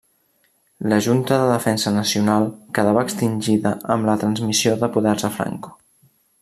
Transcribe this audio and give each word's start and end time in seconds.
La 0.93 0.97
Junta 1.07 1.37
de 1.41 1.51
Defensa 1.51 1.93
Nacional 1.97 2.47
quedava 2.79 3.05
extingida 3.09 3.77
amb 3.97 4.11
la 4.11 4.19
transmissió 4.25 4.77
de 4.85 4.95
poders 4.97 5.29
a 5.31 5.35
Franco. 5.39 5.81